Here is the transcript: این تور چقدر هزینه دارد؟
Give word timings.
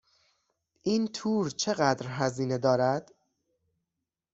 این 0.83 1.07
تور 1.07 1.49
چقدر 1.49 2.07
هزینه 2.07 2.57
دارد؟ 2.57 3.11